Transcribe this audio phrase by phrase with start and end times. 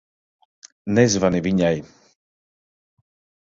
[0.99, 1.75] Nezvani viņai.